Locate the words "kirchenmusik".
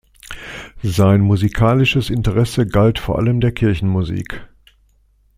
3.51-4.47